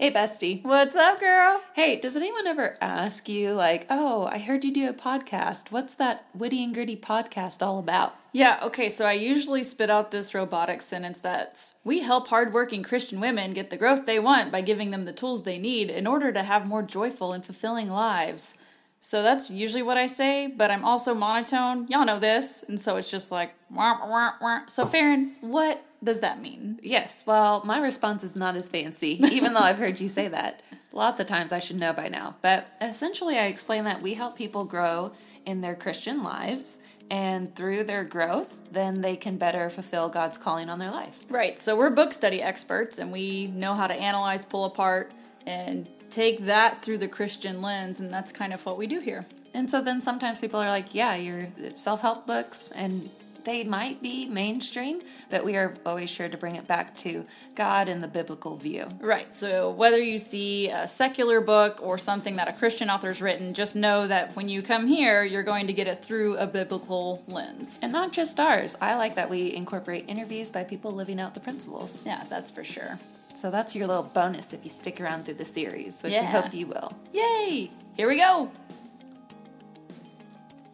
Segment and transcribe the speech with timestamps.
[0.00, 0.64] Hey, bestie.
[0.64, 1.60] What's up, girl?
[1.74, 5.70] Hey, does anyone ever ask you, like, oh, I heard you do a podcast.
[5.70, 8.14] What's that witty and gritty podcast all about?
[8.32, 13.20] Yeah, okay, so I usually spit out this robotic sentence that's We help hardworking Christian
[13.20, 16.32] women get the growth they want by giving them the tools they need in order
[16.32, 18.54] to have more joyful and fulfilling lives.
[19.02, 21.88] So that's usually what I say, but I'm also monotone.
[21.88, 22.64] Y'all know this.
[22.68, 24.60] And so it's just like, wah, wah, wah.
[24.66, 26.78] so Farron, what does that mean?
[26.82, 30.62] Yes, well, my response is not as fancy, even though I've heard you say that.
[30.92, 32.36] Lots of times I should know by now.
[32.42, 35.12] But essentially, I explain that we help people grow
[35.46, 36.78] in their Christian lives.
[37.12, 41.18] And through their growth, then they can better fulfill God's calling on their life.
[41.28, 41.58] Right.
[41.58, 45.10] So we're book study experts and we know how to analyze, pull apart,
[45.44, 49.26] and take that through the Christian lens, and that's kind of what we do here.
[49.54, 53.10] And so then sometimes people are like, yeah, your self help books, and
[53.44, 57.88] they might be mainstream, but we are always sure to bring it back to God
[57.88, 58.86] and the biblical view.
[59.00, 59.32] Right.
[59.32, 63.76] So whether you see a secular book or something that a Christian author's written, just
[63.76, 67.80] know that when you come here, you're going to get it through a biblical lens.
[67.82, 68.76] And not just ours.
[68.80, 72.06] I like that we incorporate interviews by people living out the principles.
[72.06, 72.98] Yeah, that's for sure.
[73.34, 76.20] So that's your little bonus if you stick around through the series, which Yeah.
[76.20, 76.92] we hope you will.
[77.12, 77.70] Yay!
[77.96, 78.50] Here we go.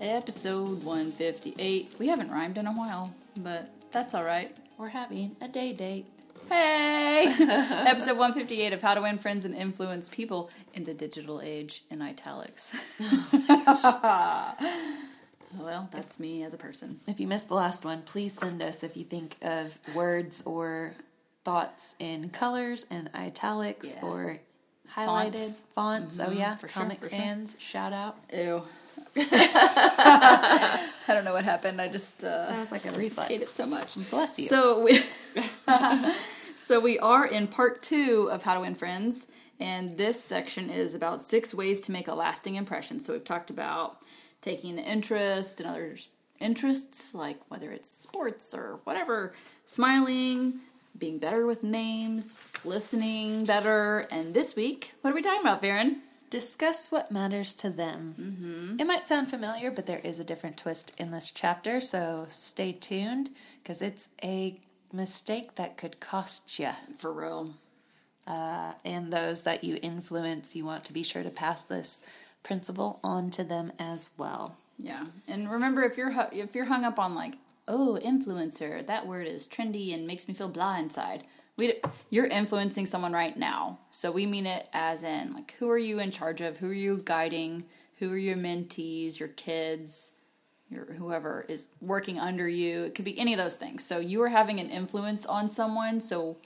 [0.00, 1.94] Episode 158.
[1.98, 4.54] We haven't rhymed in a while, but that's all right.
[4.78, 6.04] We're having a day date.
[6.48, 7.24] Hey!
[7.40, 12.02] Episode 158 of How to Win Friends and Influence People in the Digital Age in
[12.02, 12.76] italics.
[15.58, 16.98] well, that's me as a person.
[17.08, 20.94] If you missed the last one, please send us if you think of words or
[21.42, 24.06] thoughts in colors and italics Yeah.
[24.06, 24.40] or
[24.94, 26.16] highlighted Fonts.
[26.16, 26.20] fonts.
[26.20, 27.10] Oh yeah, for sure, comic sure.
[27.10, 28.16] fans, shout out.
[28.32, 28.62] Ew.
[29.16, 31.80] I don't know what happened.
[31.80, 33.96] I just uh, That was like a hate it so much.
[34.10, 34.48] Bless you.
[34.48, 34.94] So we,
[36.56, 39.26] so we are in part two of How to Win Friends,
[39.60, 43.00] and this section is about six ways to make a lasting impression.
[43.00, 43.98] So we've talked about
[44.40, 46.08] taking an interest in others'
[46.40, 49.34] interests, like whether it's sports or whatever,
[49.66, 50.60] smiling,
[50.98, 56.00] being better with names, listening better, and this week, what are we talking about, Farron?
[56.30, 58.14] Discuss what matters to them.
[58.18, 58.80] Mm-hmm.
[58.80, 62.72] It might sound familiar, but there is a different twist in this chapter, so stay
[62.72, 63.30] tuned
[63.62, 64.60] because it's a
[64.92, 66.70] mistake that could cost you.
[66.96, 67.54] For real.
[68.26, 72.02] Uh, and those that you influence, you want to be sure to pass this
[72.42, 74.56] principle on to them as well.
[74.78, 77.34] Yeah, and remember if you're if you're hung up on like
[77.68, 81.24] oh influencer, that word is trendy and makes me feel blah inside.
[81.56, 81.74] We
[82.10, 85.98] you're influencing someone right now, so we mean it as in like who are you
[85.98, 86.58] in charge of?
[86.58, 87.64] Who are you guiding?
[87.98, 89.18] Who are your mentees?
[89.18, 90.12] Your kids?
[90.68, 92.84] Your whoever is working under you?
[92.84, 93.84] It could be any of those things.
[93.84, 96.00] So you are having an influence on someone.
[96.00, 96.36] So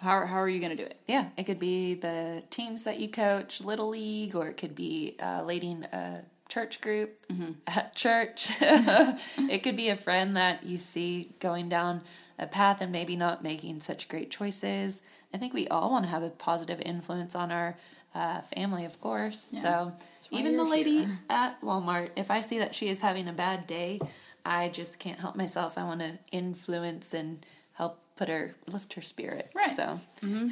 [0.00, 1.00] how how are you going to do it?
[1.06, 5.16] Yeah, it could be the teams that you coach, Little League, or it could be
[5.20, 7.24] uh, leading a church group
[7.66, 8.50] at church.
[8.60, 12.02] it could be a friend that you see going down
[12.38, 15.02] a path and maybe not making such great choices.
[15.32, 17.76] I think we all want to have a positive influence on our
[18.14, 19.54] uh, family, of course.
[19.60, 19.92] So
[20.30, 21.18] even the lady here.
[21.28, 23.98] at Walmart, if I see that she is having a bad day,
[24.44, 25.76] I just can't help myself.
[25.76, 27.44] I want to influence and
[27.74, 29.54] help put her lift her spirits.
[29.54, 29.74] Right.
[29.76, 29.98] So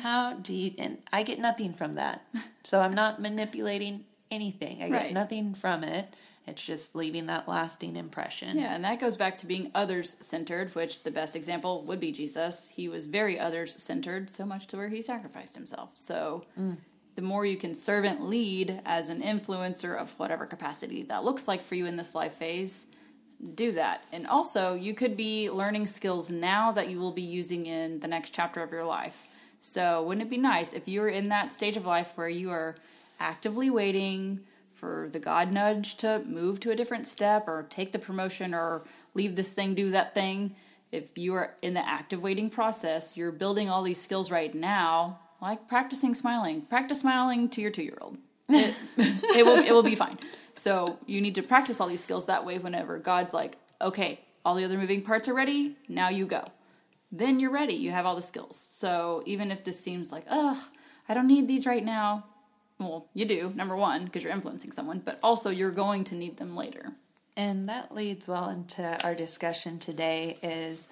[0.03, 0.73] how do you?
[0.79, 2.25] And I get nothing from that.
[2.65, 4.83] so I'm not manipulating anything.
[4.83, 6.13] I get nothing from it.
[6.47, 8.59] It's just leaving that lasting impression.
[8.59, 12.11] Yeah, and that goes back to being others centered, which the best example would be
[12.11, 12.69] Jesus.
[12.73, 15.93] He was very others centered, so much to where he sacrificed himself.
[15.95, 16.79] So mm.
[17.15, 21.63] the more you can servant lead as an influencer of whatever capacity that looks like
[21.63, 22.87] for you in this life phase,
[23.55, 24.03] do that.
[24.13, 28.09] And also, you could be learning skills now that you will be using in the
[28.09, 29.29] next chapter of your life.
[29.61, 32.51] So, wouldn't it be nice if you were in that stage of life where you
[32.51, 32.77] are
[33.23, 34.41] actively waiting
[34.75, 38.83] for the God nudge to move to a different step or take the promotion or
[39.15, 40.57] leave this thing, do that thing?
[40.91, 45.21] If you are in the active waiting process, you're building all these skills right now,
[45.41, 46.63] like practicing smiling.
[46.63, 48.19] Practice smiling to your two year old.
[48.49, 50.19] It, it will it will be fine.
[50.55, 54.57] So you need to practice all these skills that way whenever God's like, okay, all
[54.57, 56.45] the other moving parts are ready, now you go.
[57.13, 57.75] Then you're ready.
[57.75, 58.57] You have all the skills.
[58.57, 60.57] So even if this seems like, ugh,
[61.09, 62.25] I don't need these right now.
[62.89, 66.37] Well, you do, number one, because you're influencing someone, but also you're going to need
[66.37, 66.93] them later.
[67.37, 70.89] And that leads well into our discussion today is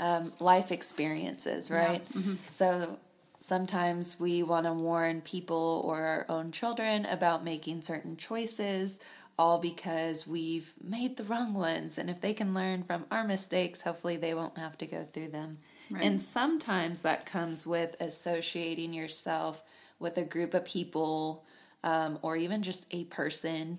[0.00, 2.04] um, life experiences, right?
[2.50, 2.98] So
[3.38, 8.98] sometimes we want to warn people or our own children about making certain choices,
[9.38, 11.98] all because we've made the wrong ones.
[11.98, 15.28] And if they can learn from our mistakes, hopefully they won't have to go through
[15.28, 15.58] them.
[15.88, 16.02] Right.
[16.02, 19.62] And sometimes that comes with associating yourself
[19.98, 21.44] with a group of people
[21.84, 23.78] um, or even just a person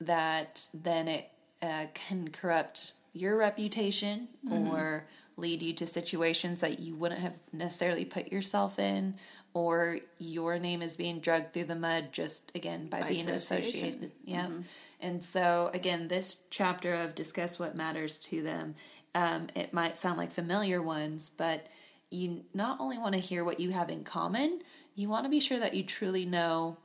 [0.00, 1.30] that then it
[1.62, 4.68] uh, can corrupt your reputation mm-hmm.
[4.68, 5.06] or
[5.36, 9.14] lead you to situations that you wouldn't have necessarily put yourself in
[9.52, 14.12] or your name is being dragged through the mud just again by, by being associated
[14.24, 14.60] yeah mm-hmm.
[15.00, 18.74] and so again this chapter of discuss what matters to them
[19.14, 21.66] um, it might sound like familiar ones but
[22.10, 24.60] you not only want to hear what you have in common
[24.94, 26.76] you want to be sure that you truly know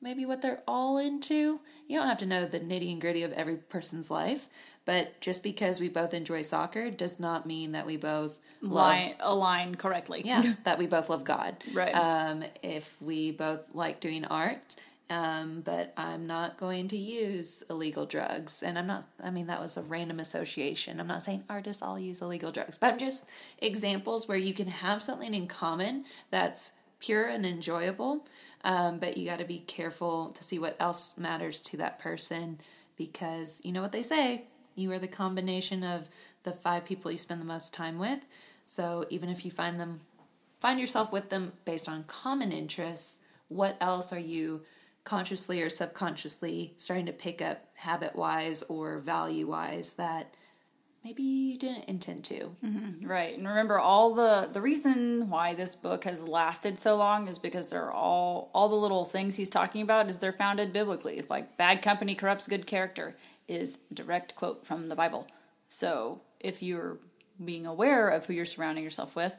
[0.00, 3.32] maybe what they're all into you don't have to know the nitty and gritty of
[3.32, 4.48] every person's life
[4.84, 9.36] but just because we both enjoy soccer does not mean that we both Line, love,
[9.36, 10.22] align correctly.
[10.24, 11.56] Yeah, that we both love God.
[11.72, 11.92] Right.
[11.92, 14.76] Um, if we both like doing art,
[15.10, 18.62] um, but I'm not going to use illegal drugs.
[18.62, 21.00] And I'm not, I mean, that was a random association.
[21.00, 23.26] I'm not saying artists all use illegal drugs, but I'm just
[23.58, 28.26] examples where you can have something in common that's pure and enjoyable.
[28.64, 32.58] Um, but you got to be careful to see what else matters to that person
[32.96, 34.46] because you know what they say
[34.78, 36.08] you are the combination of
[36.44, 38.24] the five people you spend the most time with.
[38.64, 40.00] So even if you find them,
[40.60, 43.18] find yourself with them based on common interests,
[43.48, 44.62] what else are you
[45.04, 50.34] consciously or subconsciously starting to pick up habit wise or value wise that
[51.04, 52.56] maybe you didn't intend to.
[52.64, 53.06] Mm-hmm.
[53.06, 53.36] Right.
[53.36, 57.66] And remember all the the reason why this book has lasted so long is because
[57.68, 61.22] they're all all the little things he's talking about is they're founded biblically.
[61.28, 63.14] Like bad company corrupts good character
[63.46, 65.26] is direct quote from the Bible.
[65.68, 66.98] So if you're
[67.42, 69.38] being aware of who you're surrounding yourself with,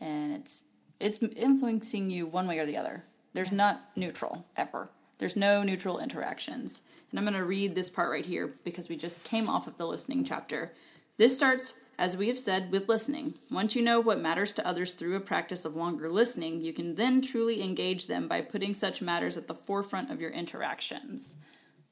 [0.00, 0.62] and it's
[0.98, 3.04] it's influencing you one way or the other.
[3.32, 4.90] There's not neutral ever.
[5.18, 6.82] There's no neutral interactions.
[7.10, 9.76] And I'm going to read this part right here because we just came off of
[9.76, 10.72] the listening chapter.
[11.20, 13.34] This starts, as we have said, with listening.
[13.50, 16.94] Once you know what matters to others through a practice of longer listening, you can
[16.94, 21.36] then truly engage them by putting such matters at the forefront of your interactions.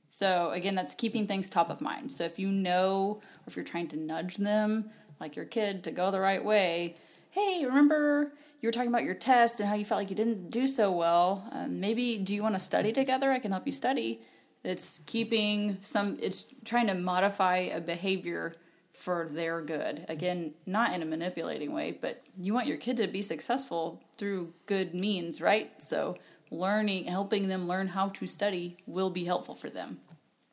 [0.09, 2.11] So again, that's keeping things top of mind.
[2.11, 4.89] So if you know, or if you're trying to nudge them,
[5.21, 6.95] like your kid, to go the right way,
[7.33, 8.33] hey, remember
[8.63, 10.91] you were talking about your test and how you felt like you didn't do so
[10.91, 11.47] well.
[11.53, 13.31] Um, maybe do you want to study together?
[13.31, 14.23] I can help you study.
[14.65, 16.17] It's keeping some.
[16.19, 18.57] It's trying to modify a behavior
[18.99, 20.05] for their good.
[20.09, 24.53] Again, not in a manipulating way, but you want your kid to be successful through
[24.67, 25.71] good means, right?
[25.81, 26.17] So
[26.51, 29.99] learning, helping them learn how to study will be helpful for them.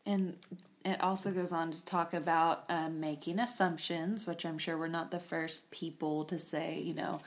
[0.05, 0.37] And
[0.83, 5.09] it also goes on to talk about um, making assumptions, which I'm sure we're not
[5.09, 7.21] the first people to say, you know,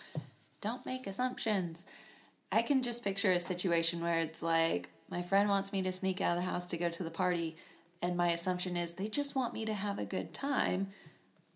[0.61, 1.85] don't make assumptions.
[2.53, 6.21] I can just picture a situation where it's like, my friend wants me to sneak
[6.21, 7.57] out of the house to go to the party,
[8.01, 10.89] and my assumption is they just want me to have a good time.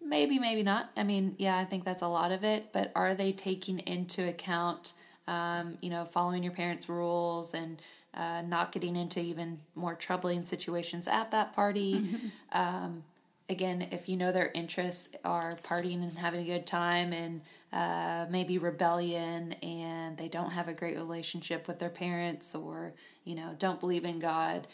[0.05, 0.91] Maybe, maybe not.
[0.97, 4.29] I mean, yeah, I think that's a lot of it, but are they taking into
[4.29, 4.95] account,
[5.29, 7.81] um, you know, following your parents' rules and
[8.15, 12.01] uh, not getting into even more troubling situations at that party.
[12.01, 12.27] Mm-hmm.
[12.53, 13.05] Um,
[13.49, 17.41] again, if you know their interests are partying and having a good time and
[17.73, 22.93] uh, maybe rebellion and they don't have a great relationship with their parents or,
[23.25, 24.67] you know, don't believe in God,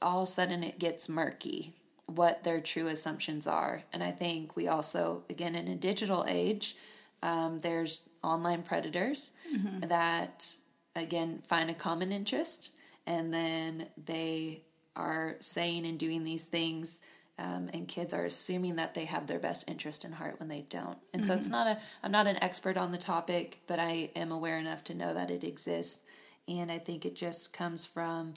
[0.00, 1.72] all of a sudden it gets murky
[2.06, 3.84] what their true assumptions are.
[3.92, 6.76] And I think we also, again, in a digital age,
[7.22, 9.88] um, there's online predators mm-hmm.
[9.88, 10.54] that
[10.94, 12.70] again find a common interest
[13.06, 14.62] and then they
[14.94, 17.00] are saying and doing these things
[17.38, 20.64] um, and kids are assuming that they have their best interest in heart when they
[20.68, 21.32] don't and mm-hmm.
[21.32, 21.52] so it's mm-hmm.
[21.52, 24.94] not a i'm not an expert on the topic but i am aware enough to
[24.94, 26.04] know that it exists
[26.46, 28.34] and i think it just comes from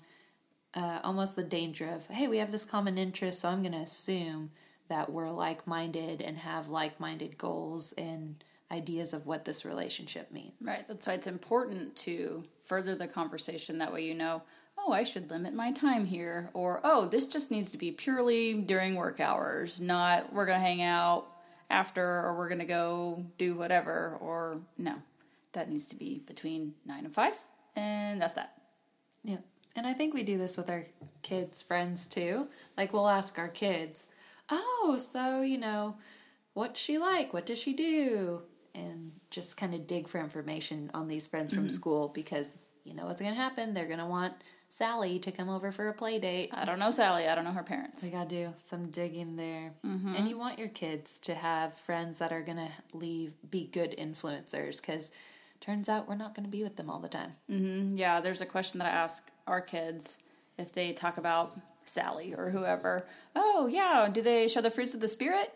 [0.75, 3.79] uh, almost the danger of hey we have this common interest so i'm going to
[3.79, 4.51] assume
[4.87, 10.53] that we're like-minded and have like-minded goals and ideas of what this relationship means.
[10.61, 10.83] Right.
[10.87, 13.77] That's why it's important to further the conversation.
[13.79, 14.43] That way you know,
[14.77, 16.49] oh, I should limit my time here.
[16.53, 20.65] Or, oh, this just needs to be purely during work hours, not we're going to
[20.65, 21.27] hang out
[21.69, 24.17] after or we're going to go do whatever.
[24.19, 25.01] Or, no,
[25.53, 27.35] that needs to be between nine and five.
[27.75, 28.53] And that's that.
[29.23, 29.37] Yeah.
[29.75, 30.85] And I think we do this with our
[31.21, 32.47] kids' friends too.
[32.77, 34.07] Like, we'll ask our kids,
[34.49, 35.97] oh, so, you know,
[36.53, 37.33] what's she like?
[37.33, 38.43] What does she do?
[38.75, 41.69] and just kind of dig for information on these friends from mm-hmm.
[41.69, 42.49] school because
[42.83, 43.73] you know what's going to happen.
[43.73, 44.33] They're going to want
[44.69, 46.49] Sally to come over for a play date.
[46.53, 47.27] I don't know Sally.
[47.27, 48.03] I don't know her parents.
[48.03, 49.73] We got to do some digging there.
[49.85, 50.15] Mm-hmm.
[50.15, 53.95] And you want your kids to have friends that are going to leave, be good
[53.97, 55.11] influencers because
[55.61, 57.31] turns out we're not going to be with them all the time.
[57.49, 57.97] Mm-hmm.
[57.97, 60.17] Yeah, there's a question that I ask our kids
[60.57, 63.05] if they talk about Sally or whoever.
[63.35, 65.51] Oh, yeah, do they show the fruits of the Spirit?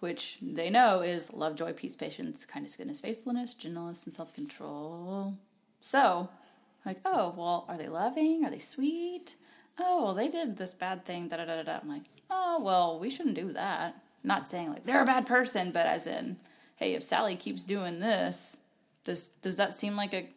[0.00, 5.34] which they know is love, joy, peace, patience, kindness, goodness, faithfulness, gentleness, and self control.
[5.80, 6.30] So,
[6.84, 8.44] Like, oh, well, are they loving?
[8.44, 9.36] Are they sweet?
[9.78, 11.28] Oh, well, they did this bad thing.
[11.28, 11.78] Da da da da.
[11.82, 14.02] I'm like, oh, well, we shouldn't do that.
[14.24, 16.36] Not saying like they're a bad person, but as in,
[16.76, 18.56] hey, if Sally keeps doing this,
[19.04, 20.28] does does that seem like a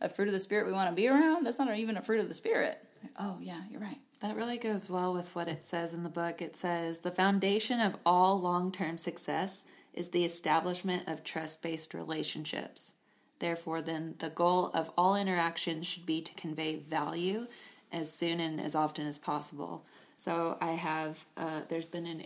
[0.00, 1.44] a fruit of the spirit we want to be around?
[1.44, 2.78] That's not even a fruit of the spirit.
[3.18, 3.98] Oh yeah, you're right.
[4.22, 6.40] That really goes well with what it says in the book.
[6.40, 11.94] It says the foundation of all long term success is the establishment of trust based
[11.94, 12.94] relationships.
[13.38, 17.46] Therefore, then, the goal of all interactions should be to convey value
[17.92, 19.84] as soon and as often as possible.
[20.16, 22.24] So, I have, uh, there's been an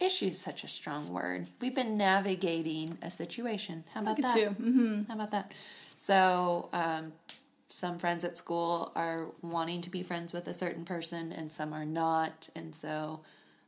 [0.00, 1.46] issue, such a strong word.
[1.60, 3.84] We've been navigating a situation.
[3.94, 4.36] How about that?
[4.36, 5.02] Mm-hmm.
[5.04, 5.52] How about that?
[5.96, 7.12] So, um,
[7.68, 11.72] some friends at school are wanting to be friends with a certain person, and some
[11.72, 12.48] are not.
[12.54, 13.20] And so,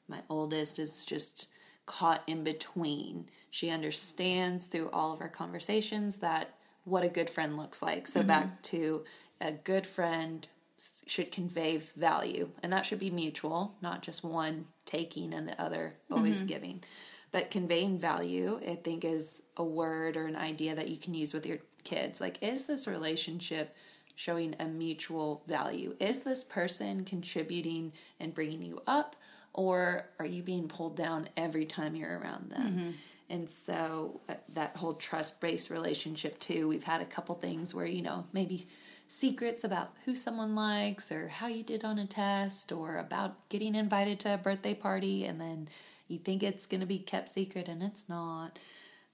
[0.09, 1.49] my oldest is just
[1.87, 3.27] caught in between.
[3.51, 6.55] She understands through all of our conversations that
[6.85, 8.07] what a good friend looks like.
[8.07, 8.29] So, mm-hmm.
[8.29, 9.05] back to
[9.41, 10.47] a good friend
[11.07, 15.95] should convey value, and that should be mutual, not just one taking and the other
[16.11, 16.49] always mm-hmm.
[16.49, 16.83] giving.
[17.33, 21.35] But conveying value, I think, is a word or an idea that you can use
[21.35, 22.21] with your kids.
[22.21, 23.75] Like, is this relationship
[24.15, 25.97] showing a mutual value?
[25.99, 29.17] Is this person contributing and bringing you up?
[29.57, 32.73] or are you being pulled down every time you're around them?
[32.73, 32.91] Mm-hmm.
[33.29, 37.87] And so uh, that whole trust based relationship, too, we've had a couple things where,
[37.87, 38.67] you know, maybe
[39.09, 43.75] secrets about who someone likes or how you did on a test or about getting
[43.75, 45.69] invited to a birthday party and then
[46.09, 48.59] you think it's going to be kept secret and it's not.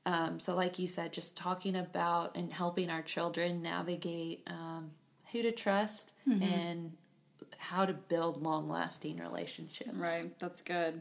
[0.05, 4.91] Um, so, like you said, just talking about and helping our children navigate um,
[5.31, 6.43] who to trust mm-hmm.
[6.43, 6.93] and
[7.59, 9.95] how to build long lasting relationships.
[9.95, 11.01] Right, that's good.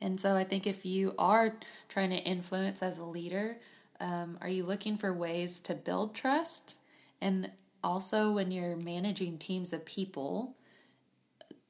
[0.00, 1.56] And so I think if you are
[1.88, 3.58] trying to influence as a leader,
[4.00, 6.76] um, are you looking for ways to build trust?
[7.20, 7.50] And
[7.82, 10.56] also, when you're managing teams of people,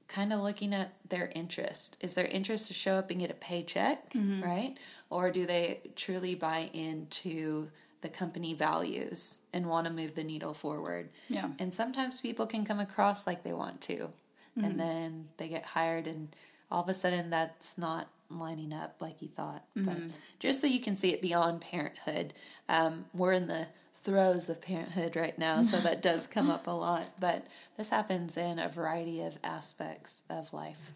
[0.09, 1.97] kind of looking at their interest.
[2.01, 4.43] Is their interest to show up and get a paycheck, mm-hmm.
[4.43, 4.79] right?
[5.11, 7.69] Or do they truly buy into
[8.01, 11.11] the company values and want to move the needle forward?
[11.29, 11.51] Yeah.
[11.59, 14.11] And sometimes people can come across like they want to
[14.59, 14.71] mm-hmm.
[14.71, 16.35] and then they get hired and
[16.71, 19.87] all of a sudden that's not lining up like you thought mm-hmm.
[19.87, 22.35] but just so you can see it beyond parenthood
[22.69, 23.67] um, we're in the
[24.09, 27.47] throes of parenthood right now so that does come up a lot but
[27.77, 30.93] this happens in a variety of aspects of life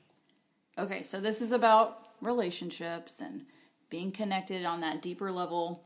[0.78, 3.42] okay so this is about relationships and
[3.90, 5.82] being connected on that deeper level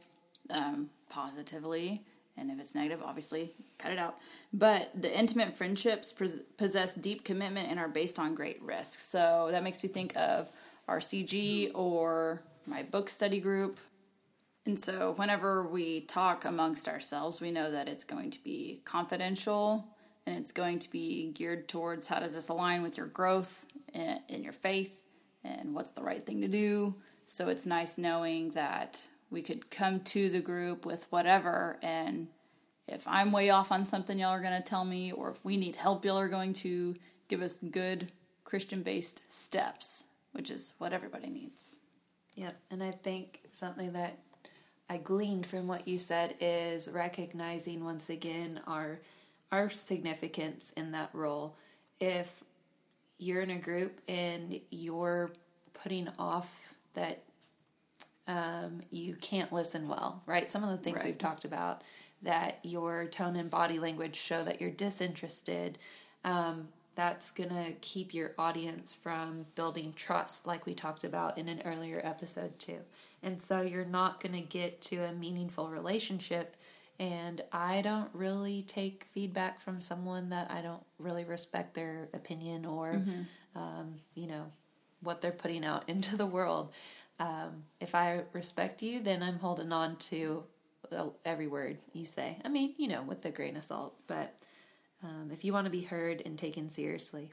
[0.50, 2.02] um, positively
[2.38, 4.16] and if it's negative, obviously cut it out.
[4.52, 6.12] But the intimate friendships
[6.56, 9.00] possess deep commitment and are based on great risk.
[9.00, 10.50] So that makes me think of
[10.86, 13.78] our CG or my book study group.
[14.66, 19.86] And so whenever we talk amongst ourselves, we know that it's going to be confidential
[20.26, 24.42] and it's going to be geared towards how does this align with your growth in
[24.42, 25.06] your faith
[25.44, 26.96] and what's the right thing to do.
[27.28, 32.28] So it's nice knowing that we could come to the group with whatever and
[32.88, 35.56] if I'm way off on something y'all are going to tell me or if we
[35.56, 36.94] need help y'all are going to
[37.28, 38.12] give us good
[38.44, 41.76] Christian based steps, which is what everybody needs.
[42.36, 44.18] Yep, and I think something that
[44.88, 49.00] I gleaned from what you said is recognizing once again our
[49.52, 51.56] our significance in that role.
[52.00, 52.42] If
[53.18, 55.30] you're in a group and you're
[55.82, 57.22] putting off that
[58.28, 60.48] um, you can't listen well, right?
[60.48, 61.06] Some of the things right.
[61.06, 61.82] we've talked about
[62.22, 65.78] that your tone and body language show that you're disinterested.
[66.24, 71.46] Um, that's going to keep your audience from building trust, like we talked about in
[71.46, 72.78] an earlier episode, too.
[73.26, 76.54] And so you're not going to get to a meaningful relationship.
[77.00, 82.64] And I don't really take feedback from someone that I don't really respect their opinion
[82.64, 83.58] or, mm-hmm.
[83.58, 84.52] um, you know,
[85.00, 86.72] what they're putting out into the world.
[87.18, 90.44] Um, if I respect you, then I'm holding on to
[91.24, 92.38] every word you say.
[92.44, 94.34] I mean, you know, with a grain of salt, but
[95.02, 97.30] um, if you want to be heard and taken seriously,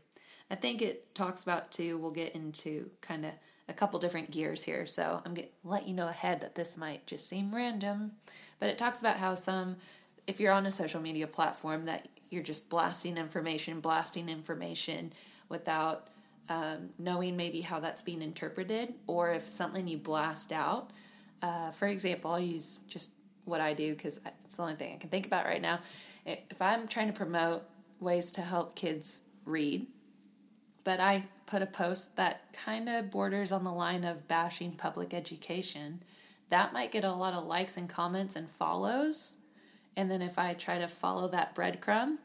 [0.50, 2.00] I think it talks about too.
[2.00, 3.34] We'll get into kind of
[3.68, 7.08] a couple different gears here, so I'm gonna let you know ahead that this might
[7.08, 8.14] just seem random,
[8.60, 9.78] but it talks about how some,
[10.28, 15.14] if you're on a social media platform, that you're just blasting information, blasting information
[15.50, 16.08] without
[16.50, 20.92] um, knowing maybe how that's being interpreted, or if something you blast out.
[21.42, 23.12] Uh, for example, I'll use just
[23.46, 25.80] what I do because it's the only thing I can think about right now.
[26.26, 27.64] If I'm trying to promote
[28.00, 29.88] ways to help kids read,
[30.84, 35.14] but I put a post that kind of borders on the line of bashing public
[35.14, 36.02] education,
[36.50, 39.38] that might get a lot of likes and comments and follows.
[39.96, 42.18] And then if I try to follow that breadcrumb,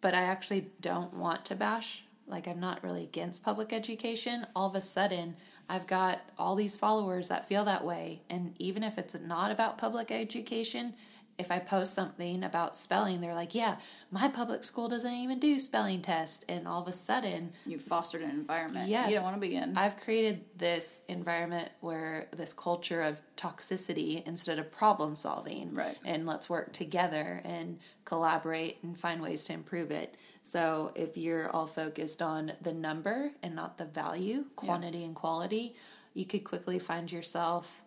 [0.00, 2.04] but I actually don't want to bash.
[2.28, 4.46] Like, I'm not really against public education.
[4.54, 5.34] All of a sudden,
[5.68, 8.22] I've got all these followers that feel that way.
[8.30, 10.94] And even if it's not about public education,
[11.38, 13.76] if I post something about spelling, they're like, yeah,
[14.10, 16.44] my public school doesn't even do spelling tests.
[16.48, 19.10] And all of a sudden, You've fostered an environment Yes.
[19.10, 19.76] you don't want to be in.
[19.76, 25.74] I've created this environment where this culture of toxicity instead of problem solving.
[25.74, 25.96] Right.
[26.04, 30.14] And let's work together and collaborate and find ways to improve it.
[30.40, 35.74] So if you're all focused on the number and not the value, quantity and quality,
[36.14, 37.82] you could quickly find yourself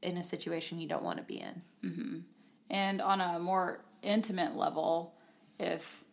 [0.00, 1.62] in a situation you don't want to be in.
[1.84, 2.18] Mm-hmm.
[2.70, 5.14] And on a more intimate level,
[5.58, 6.04] if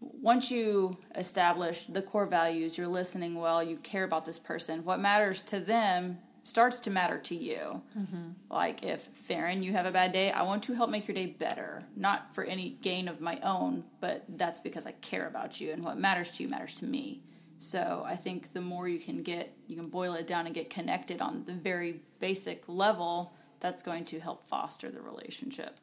[0.00, 5.00] once you establish the core values, you're listening well, you care about this person, what
[5.00, 7.82] matters to them starts to matter to you.
[7.98, 8.30] Mm-hmm.
[8.50, 11.26] Like if Farron, you have a bad day, I want to help make your day
[11.26, 15.72] better, not for any gain of my own, but that's because I care about you
[15.72, 17.22] and what matters to you matters to me.
[17.56, 20.68] So I think the more you can get, you can boil it down and get
[20.68, 23.32] connected on the very basic level.
[23.60, 25.78] That's going to help foster the relationship.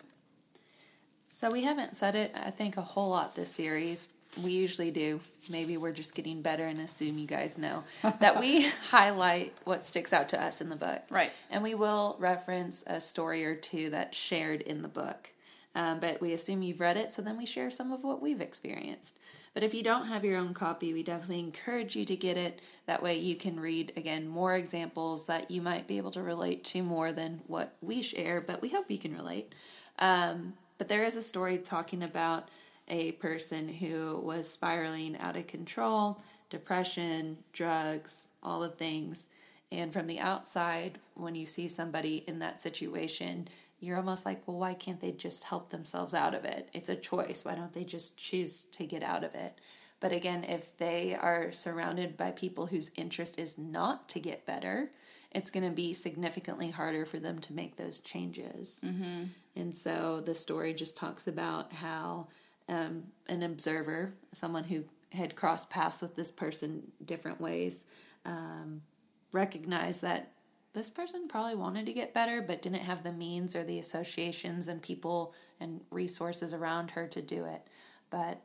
[1.33, 4.09] So we haven't said it, I think, a whole lot this series.
[4.43, 5.21] We usually do.
[5.49, 7.85] Maybe we're just getting better and assume you guys know
[8.19, 11.01] that we highlight what sticks out to us in the book.
[11.09, 11.31] Right.
[11.49, 15.29] And we will reference a story or two that's shared in the book.
[15.73, 18.41] Um, but we assume you've read it, so then we share some of what we've
[18.41, 19.17] experienced.
[19.53, 22.59] But if you don't have your own copy, we definitely encourage you to get it.
[22.87, 26.65] That way you can read, again, more examples that you might be able to relate
[26.65, 29.55] to more than what we share, but we hope you can relate.
[29.97, 32.49] Um, but there is a story talking about
[32.87, 36.19] a person who was spiraling out of control,
[36.49, 39.29] depression, drugs, all the things.
[39.71, 43.47] And from the outside, when you see somebody in that situation,
[43.79, 46.67] you're almost like, well, why can't they just help themselves out of it?
[46.73, 47.45] It's a choice.
[47.45, 49.59] Why don't they just choose to get out of it?
[49.99, 54.89] But again, if they are surrounded by people whose interest is not to get better,
[55.31, 58.83] it's going to be significantly harder for them to make those changes.
[58.83, 59.25] Mm-hmm.
[59.55, 62.27] And so the story just talks about how
[62.69, 67.85] um, an observer, someone who had crossed paths with this person different ways,
[68.25, 68.81] um,
[69.31, 70.31] recognized that
[70.73, 74.67] this person probably wanted to get better but didn't have the means or the associations
[74.67, 77.61] and people and resources around her to do it.
[78.09, 78.41] But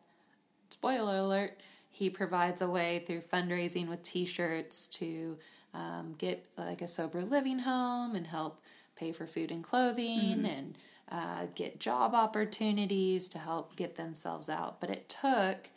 [0.71, 5.39] spoiler alert, he provides a way through fundraising with t shirts to
[5.73, 8.61] um, get like a sober living home and help
[8.97, 10.77] pay for food and clothing and
[11.11, 14.81] uh, get job opportunities to help get themselves out.
[14.81, 15.71] But it took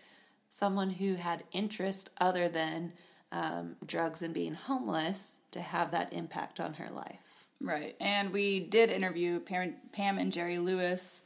[0.48, 2.94] someone who had interest other than
[3.32, 7.46] um, drugs and being homeless to have that impact on her life.
[7.62, 7.96] Right.
[8.00, 11.24] And we did interview Pam, Pam and Jerry Lewis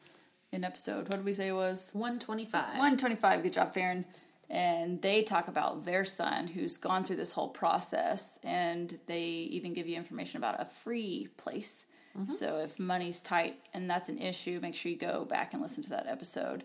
[0.54, 1.89] in episode, what did we say it was?
[1.94, 2.63] 125.
[2.63, 3.44] 125.
[3.44, 4.06] Good job, Farron.
[4.50, 9.74] And they talk about their son who's gone through this whole process, and they even
[9.74, 11.86] give you information about a free place.
[12.28, 15.82] So if money's tight and that's an issue, make sure you go back and listen
[15.84, 16.63] to that episode,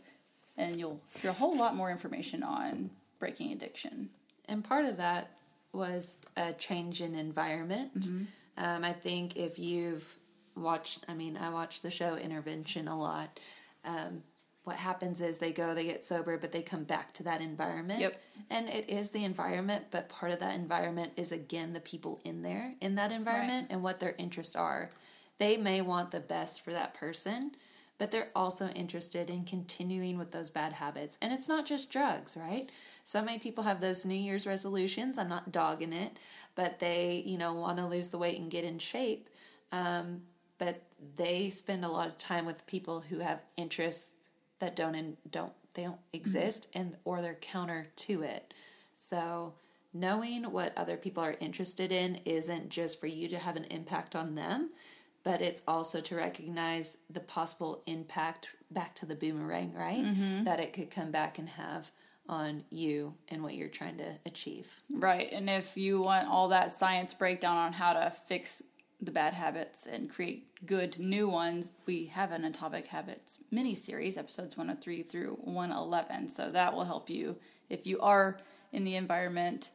[0.56, 4.10] and you'll hear a whole lot more information on breaking addiction.
[4.46, 5.30] And part of that
[5.72, 8.06] was a change in environment.
[8.58, 10.16] Um, I think if you've
[10.56, 13.40] watched, I mean, I watch the show Intervention a lot.
[13.84, 14.22] Um,
[14.64, 18.00] what happens is they go, they get sober, but they come back to that environment.
[18.00, 18.20] Yep.
[18.50, 22.42] And it is the environment, but part of that environment is again the people in
[22.42, 24.90] there in that environment and what their interests are.
[25.38, 27.52] They may want the best for that person,
[27.96, 31.18] but they're also interested in continuing with those bad habits.
[31.20, 32.68] And it's not just drugs, right?
[33.04, 35.18] So many people have those New Year's resolutions.
[35.18, 36.18] I'm not dogging it,
[36.54, 39.28] but they, you know, want to lose the weight and get in shape.
[39.72, 40.22] Um,
[40.58, 40.82] but
[41.16, 44.12] they spend a lot of time with people who have interests
[44.58, 48.52] that don't and don't they don't exist and or they're counter to it.
[48.94, 49.54] So
[49.94, 54.16] knowing what other people are interested in isn't just for you to have an impact
[54.16, 54.70] on them,
[55.28, 60.02] but it's also to recognize the possible impact back to the boomerang, right?
[60.02, 60.44] Mm-hmm.
[60.44, 61.90] That it could come back and have
[62.26, 64.72] on you and what you're trying to achieve.
[64.90, 65.28] Right.
[65.30, 68.62] And if you want all that science breakdown on how to fix
[69.02, 74.16] the bad habits and create good new ones, we have an Atomic Habits mini series,
[74.16, 76.28] episodes 103 through 111.
[76.28, 77.36] So that will help you
[77.68, 78.38] if you are
[78.72, 79.72] in the environment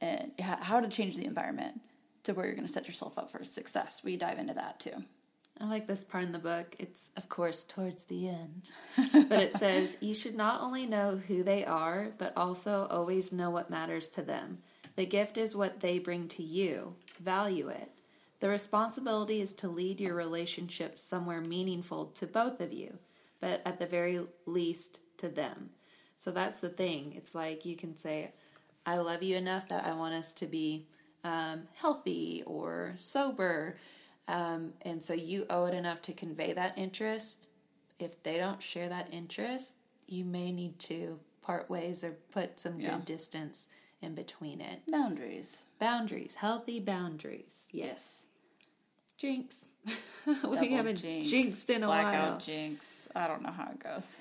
[0.00, 1.82] eh, and how to change the environment
[2.24, 4.02] to where you're going to set yourself up for success.
[4.04, 5.04] We dive into that too.
[5.60, 6.74] I like this part in the book.
[6.80, 8.70] It's, of course, towards the end.
[9.28, 13.50] but it says, You should not only know who they are, but also always know
[13.50, 14.58] what matters to them.
[14.96, 16.96] The gift is what they bring to you.
[17.22, 17.90] Value it.
[18.40, 22.98] The responsibility is to lead your relationship somewhere meaningful to both of you,
[23.40, 25.70] but at the very least to them.
[26.18, 27.12] So that's the thing.
[27.16, 28.32] It's like you can say,
[28.84, 30.86] I love you enough that I want us to be
[31.24, 33.76] um, healthy or sober.
[34.28, 37.46] Um, and so you owe it enough to convey that interest.
[37.98, 42.80] If they don't share that interest, you may need to part ways or put some
[42.80, 42.90] Yeah.
[42.90, 43.68] good distance
[44.00, 44.82] in between it.
[44.90, 45.62] Boundaries.
[45.78, 47.68] Boundaries, healthy boundaries.
[47.72, 48.24] Yes.
[49.18, 49.70] Jinx.
[50.48, 52.38] We haven't jinx, jinxed in a blackout while.
[52.40, 53.08] jinx.
[53.14, 54.16] I don't know how it goes.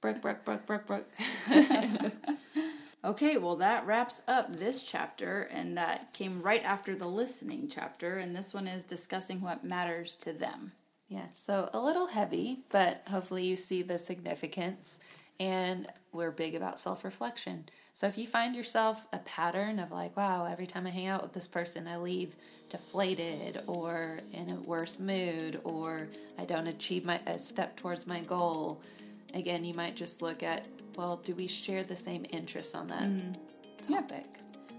[0.00, 1.06] Brooke, Brooke, Brooke, Brooke, Brooke.
[3.02, 8.18] Okay, well, that wraps up this chapter, and that came right after the listening chapter,
[8.18, 10.72] and this one is discussing what matters to them.
[11.08, 14.98] Yeah, so a little heavy, but hopefully you see the significance.
[15.40, 17.64] And we're big about self reflection.
[17.94, 21.22] So if you find yourself a pattern of like, wow, every time I hang out
[21.22, 22.36] with this person, I leave
[22.68, 26.08] deflated or in a worse mood or
[26.38, 28.82] I don't achieve my a step towards my goal,
[29.34, 30.64] again, you might just look at,
[31.00, 33.34] well, do we share the same interests on that mm.
[33.88, 34.26] topic?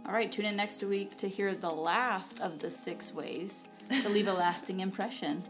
[0.05, 3.65] All right, tune in next week to hear the last of the six ways
[4.03, 5.43] to leave a lasting impression.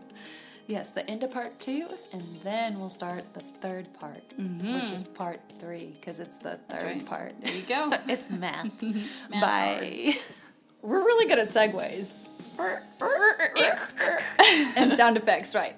[0.67, 4.75] Yes, the end of part two, and then we'll start the third part, mm-hmm.
[4.75, 7.05] which is part three, because it's the third right.
[7.05, 7.41] part.
[7.41, 7.91] There you go.
[8.07, 8.81] it's math.
[9.29, 10.13] Math's Bye.
[10.81, 12.27] We're really good at segues
[14.77, 15.75] and sound effects, right?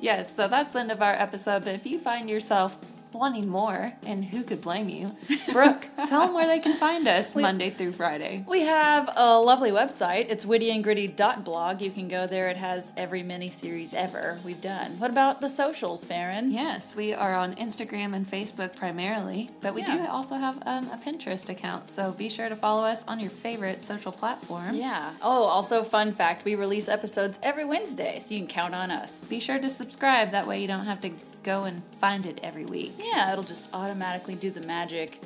[0.00, 1.64] yes, so that's the end of our episode.
[1.64, 2.76] But if you find yourself
[3.14, 5.12] wanting more, and who could blame you,
[5.52, 8.44] Brooke, tell them where they can find us Monday through Friday.
[8.46, 10.26] We have a lovely website.
[10.28, 11.80] It's wittyandgritty.blog.
[11.80, 12.48] You can go there.
[12.48, 14.98] It has every mini series ever we've done.
[14.98, 16.50] What about the socials, Farron?
[16.50, 20.98] Yes, we are on Instagram and Facebook primarily, but we do also have um, a
[21.04, 21.88] Pinterest account.
[21.88, 24.74] So be sure to follow us on your favorite social platform.
[24.74, 25.12] Yeah.
[25.22, 29.24] Oh, also, fun fact we release episodes every Wednesday, so you can count on us.
[29.24, 30.30] Be sure to subscribe.
[30.30, 31.10] That way you don't have to
[31.44, 32.92] go and find it every week.
[32.98, 35.20] Yeah, it'll just automatically do the magic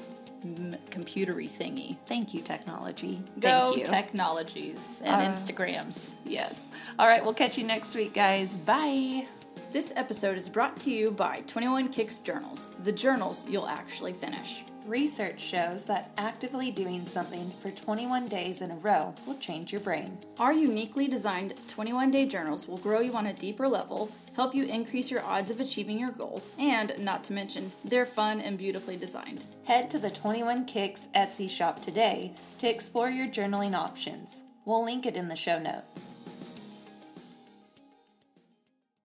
[0.44, 1.96] m- computery thingy.
[2.06, 3.22] Thank you, technology.
[3.40, 3.84] Go Thank you.
[3.84, 6.12] technologies and Uh, Instagrams.
[6.24, 6.66] Yes.
[6.98, 8.56] All right, we'll catch you next week, guys.
[8.56, 9.26] Bye.
[9.72, 14.62] This episode is brought to you by 21 Kicks Journals, the journals you'll actually finish.
[14.86, 19.82] Research shows that actively doing something for 21 days in a row will change your
[19.82, 20.16] brain.
[20.38, 24.64] Our uniquely designed 21 day journals will grow you on a deeper level, help you
[24.66, 28.96] increase your odds of achieving your goals, and not to mention, they're fun and beautifully
[28.96, 29.42] designed.
[29.66, 34.44] Head to the 21 Kicks Etsy shop today to explore your journaling options.
[34.64, 36.14] We'll link it in the show notes.